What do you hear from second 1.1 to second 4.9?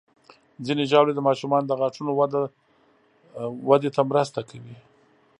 د ماشومانو د غاښونو وده ته مرسته کوي.